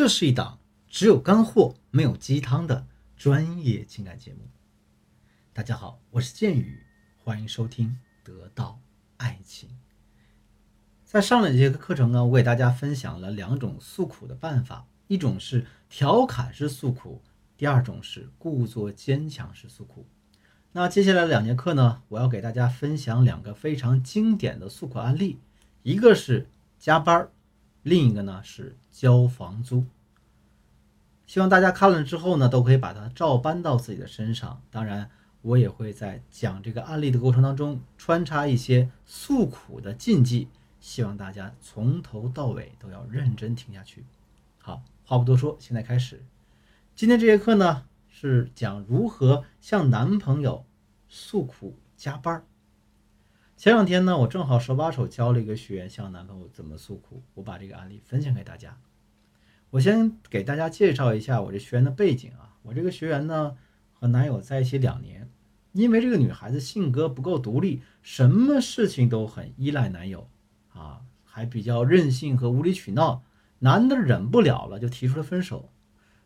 [0.00, 2.86] 这是一档只有干货没有鸡汤的
[3.18, 4.48] 专业情感节目。
[5.52, 6.82] 大家好，我是剑宇，
[7.18, 8.80] 欢迎收听《得到
[9.18, 9.68] 爱情》。
[11.04, 17.20] 在上了节课课程呢，我给大家分享了两种诉苦的办法，一种是调侃式诉苦，
[17.58, 20.06] 第二种是故作坚强式诉苦。
[20.72, 25.38] 那接下来两节课呢，我要给大家分享两个非常经典的诉苦案例，
[25.82, 26.48] 一个是
[26.78, 27.30] 加班儿。
[27.82, 29.84] 另一个呢是交房租，
[31.26, 34.60] 希望大家看了之后呢，都可以把它照搬到自己的身上。
[34.70, 40.48] 当然，我也会在讲这个案例的过程当中穿插一些诉苦的禁忌，
[40.80, 44.04] 希望大家从头到尾都要认真听下去。
[44.58, 46.22] 好，话不多说，现在开始。
[46.94, 50.66] 今天这节课呢是讲如何向男朋友
[51.08, 52.44] 诉苦加班儿。
[53.60, 58.78] 前两天呢，我正好手把手教了一个学员向男朋友怎么诉苦，我把这个案例分享给大家。
[59.68, 63.58] 我先给大家介绍一下我这学员的背景啊，我这个学员呢
[63.92, 65.28] 和男友在一起两年，
[65.72, 70.26] 因为这个女孩子性格不够独立，什么事情都很依赖男友
[70.72, 73.22] 啊，还比较任性和无理取闹，
[73.58, 75.68] 男的忍不了了就提出了分手。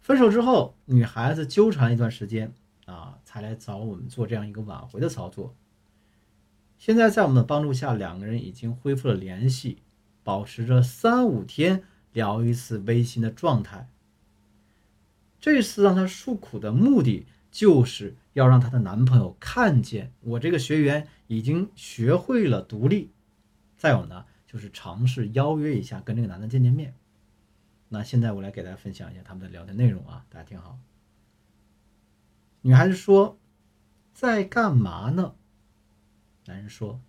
[0.00, 2.52] 分手之后，女孩子纠缠一段时间
[2.86, 5.54] 啊，才来找我们做这样一个挽回的操作。
[6.80, 9.82] 现在在我们的帮助下，两个人已经恢复了联系，
[10.24, 13.86] 保持着三五天聊一次微信的状态。
[15.38, 23.10] 这次让她诉苦的目的，就是要让她的男朋友看见我这个学员已经学会了独立。
[23.76, 26.94] 再有呢，就是尝试邀约一下跟这个男的见见面。
[27.90, 30.78] 那现在我来给大家分享一下他们的聊天内容啊，大家听好。
[32.62, 33.38] 女孩子说
[34.14, 35.34] ：“在干嘛呢？”
[36.50, 37.00] 男人说：“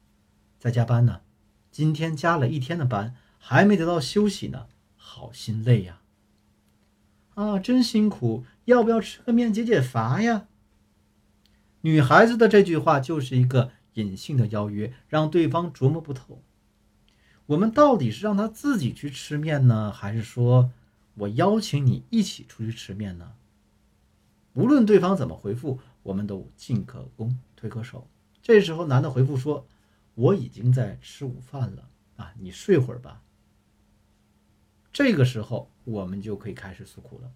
[0.60, 1.22] 在加班呢，
[1.72, 6.00] 今天加了一天的班，还没得到休息呢，好心累呀！
[7.34, 10.46] 啊，真辛苦，要不要吃个面解解乏呀？”
[11.82, 16.44] 女孩子的这句话就是一个隐性的邀约，让对方琢磨不透。
[17.48, 20.72] 我们到底是让他自己去吃面呢，还是说
[21.16, 23.34] 我邀请你一起出去吃面呢？
[24.54, 28.08] 无论对方怎么回复，我们都进可攻，退可守。
[28.42, 29.66] 这时候，男的回复说
[30.16, 31.88] ：“我已经在吃午饭了
[32.18, 33.22] 啊，你睡会儿吧。”
[34.92, 37.32] 这个时候，我们就可以开始诉苦了。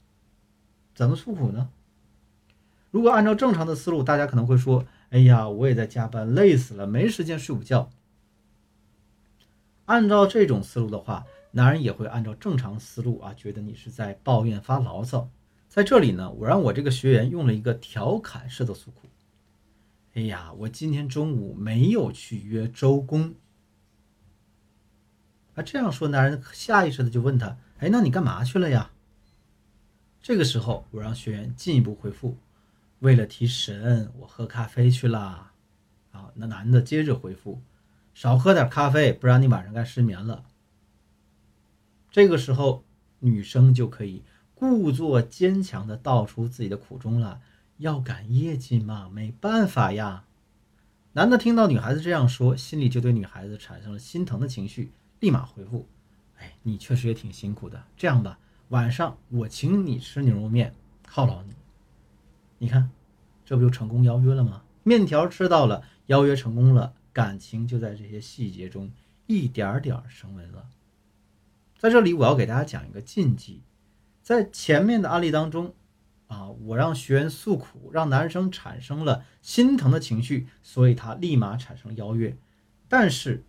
[0.94, 1.70] 怎么诉苦呢？
[2.92, 7.90] 如果按照正常的思路，大家可能会说：“哎呀，我也在加班，累死了，没时间睡午觉。”
[9.86, 15.30] 按照这种思路的话，男人也会按照正常思路啊，觉得你是在抱怨发牢骚。
[15.70, 19.08] 在这里呢，我让我这个学员用了一个调侃式的诉苦。
[20.16, 23.36] 哎呀，我今天中午没有去约周公。
[25.56, 28.92] 啊，这样说，男人下意识的就问他：“哎，那你干嘛去了呀？”
[30.24, 32.38] 这个时候，我让学员进一步回复
[33.00, 35.52] ：“为了提神，我喝咖啡去了。”
[36.14, 37.62] 啊，那男的接着回复
[38.16, 40.46] ：“少喝点咖啡，不然你晚上该失眠了。”
[42.10, 42.86] 这个时候，
[43.20, 44.24] 女生就可以
[44.54, 47.42] 故作坚强的道出自己的苦衷了。
[47.78, 50.24] 要赶业绩嘛，没办法呀。
[51.14, 55.88] 男的听到女孩子这样说，心里就对女孩子产生了心疼的情绪，立马回复
[56.40, 57.84] ：“哎，你确实也挺辛苦的。
[57.98, 60.74] 这样吧，晚上我请你吃牛肉面，
[61.10, 61.54] 犒劳你。
[62.58, 62.90] 你看，
[63.46, 64.64] 这不就成功邀约了吗？
[64.84, 68.92] 面条吃到了，邀约成功了，感情就在这些细节中
[69.28, 70.68] 一点点升温了。
[71.78, 73.62] 在这里，我要给大家讲一个禁忌，
[74.22, 75.74] 在前面的案例当中。”
[76.28, 76.50] 啊！
[76.50, 82.36] 我让学员诉苦，让男生产生了心疼的情绪，所以他立马产生邀约。
[82.88, 83.44] 但是，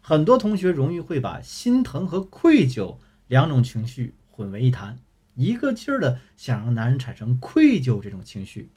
[0.00, 4.98] 很多同学容易会把心疼和愧疚两种情绪混为一谈，
[5.34, 8.70] 一个劲儿的想让男人产生愧疚这种情绪。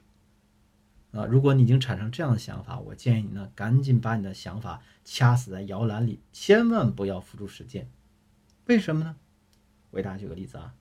[1.11, 7.89] 啊，如果你已经产生这样的想法，我建议你呢，赶紧把你的想法掐死在摇篮里，千万不要付诸实践。
[8.65, 9.15] 为什么呢？
[9.91, 10.73] 我给大家举个例子啊。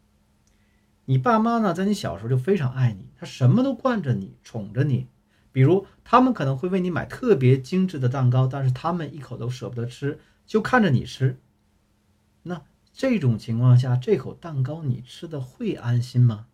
[1.06, 5.08] 你爸妈呢，在你小时候就非常爱你，他什么都惯着你，宠着你。
[5.52, 11.38] 比如，他们可能会为你买特别精致的蛋糕，但是他们一口都舍不得吃，就看着你吃。
[12.42, 12.62] 那
[12.92, 16.46] 这种情况下，这口蛋糕你吃的会安心吗？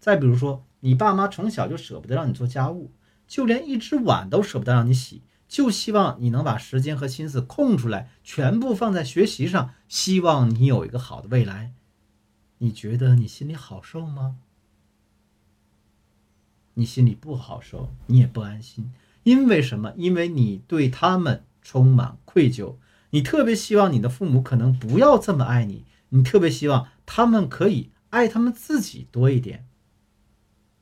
[0.00, 2.92] 再比如说，你爸妈从小就舍不得让你做家务，
[3.26, 11.74] 就连一只碗都舍不得让你洗，就希望你能把时间和心思空出来，全部放在学习上，希望你有一个好的未来。
[12.58, 14.36] 你觉得你心里好受吗？
[16.74, 18.92] 你心里不好受，你也不安心，
[19.22, 19.94] 因为什么？
[19.96, 22.76] 因为你对他们充满愧疚，
[23.10, 29.66] 你特别希望你的父母可能不要这么爱你，你特别希望他们可以爱他们自己多一点。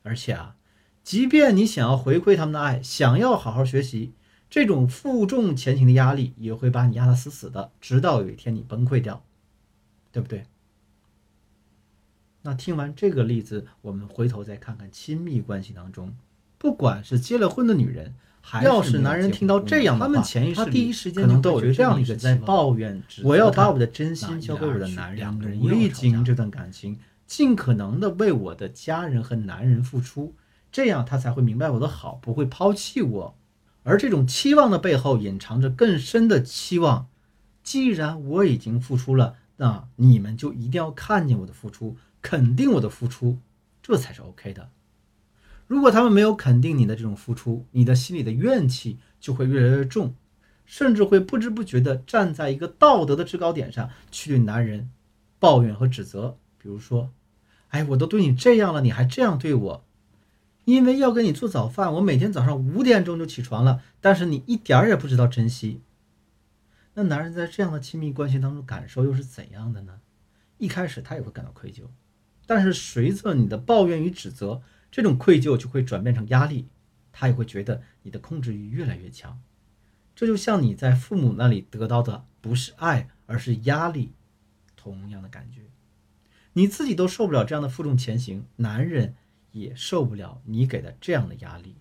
[0.03, 0.57] 而且啊，
[1.01, 4.13] 即便你想要回馈他们的爱，想要好好学习，
[4.49, 9.23] 这种负重前行的压力也会把你压得死死的，直到有一天你崩溃掉，
[10.11, 10.45] 对不对？
[12.45, 16.15] 那听完这个例子，我们回头再看看亲密关系当中，
[16.59, 30.35] 不管是结了婚的女人，还要是男人听到这样的话，他第一时间可能都有这样一个在抱怨：我要把我的真心交给我的男人，努力经营这段感情，尽可能的为我的家人和男人付出，
[30.71, 33.35] 这样他才会明白我的好，不会抛弃我。
[33.81, 37.07] 而这种期望的背后，隐藏着更深的期望。
[37.63, 41.97] 既然我已经付出了，那你们就一定要看见我的付出。
[42.25, 43.37] 肯定我的付出，
[43.83, 44.71] 这才是 OK 的。
[45.67, 50.15] 如果他们没有肯定你的这种付出，你的心里的怨气就会越来越重，
[50.65, 54.89] 甚至会不知不觉地站在一个道德的制高点上去对男人
[55.37, 56.35] 抱怨和指责。
[56.57, 57.11] 比如说，
[57.67, 59.83] 哎，我都对你这样了，你还这样对我？
[60.63, 65.81] 因为要给你做早饭，我每天早上五点钟就起床了，但是你一点儿也不知道珍惜。
[66.95, 69.99] 那男人在这样的亲密关系当中感受又是怎样的呢？
[70.57, 71.81] 一开始他也会感到愧疚。
[72.45, 74.61] 但是随着你的抱怨与指责，
[74.91, 76.67] 这种愧疚就会转变成压力，
[77.11, 79.41] 他也会觉得你的控制欲越来越强。
[80.15, 84.13] 这就像你在父母那里得到的不是爱，而是压力，
[84.75, 85.61] 同样的感觉。
[86.53, 89.15] 你自己都受不了这样的负重前行，男人
[89.51, 91.75] 也受不了你给的这样的压力。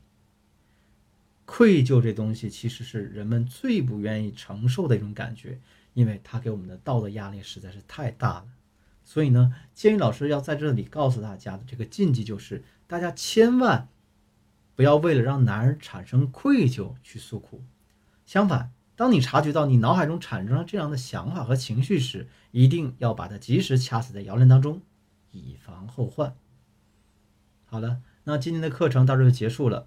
[1.44, 5.60] 愧疚这东西其实是人们最不愿意承受的一种感觉，
[5.92, 8.46] 因为它给我们的道德压力实在是太大了。
[9.04, 13.88] 所以呢，建宇老师要在这里告诉大家的这个禁忌就是，大家千万
[14.74, 17.62] 不要为了让男人产生愧疚去诉苦。
[18.24, 24.80] 相反，当你察觉到你脑海中产生了这样的想法和情绪时，一定要把它及时掐死在摇篮当中，
[25.30, 26.34] 以防后患。
[27.66, 29.86] 好了，那今天的课程到这就结束了。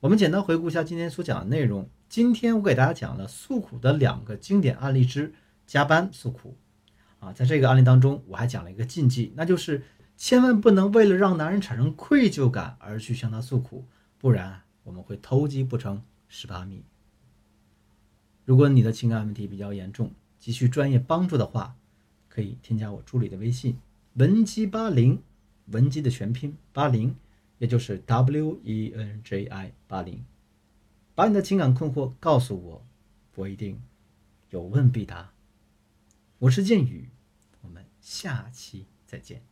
[0.00, 1.88] 我们简单回顾一下今天所讲的内容。
[2.08, 5.34] 今天我给大家讲了诉苦的两个经典案例之
[5.66, 6.56] 加班诉苦。
[7.20, 9.82] 啊，在这个案例当中，我还讲了一个禁忌，那就是
[10.16, 13.84] 千万不能为了让男人产生愧疚感而去向他诉苦，
[14.18, 16.82] 不然我们会偷鸡不成蚀把米。
[18.44, 21.74] 如果你的情感问题比较严重，急需专业帮助的话，
[22.28, 23.78] 可以添加我助理的微信
[24.14, 25.20] 文姬八零，
[25.66, 27.14] 文姬的全拼八零，
[27.58, 30.24] 也就是 W E N J I 八零，
[31.14, 32.86] 把你的情感困惑告诉我，
[33.34, 33.80] 我一定
[34.50, 35.30] 有问必答。
[36.40, 37.10] 我是剑宇，
[37.62, 39.47] 我们下期再见。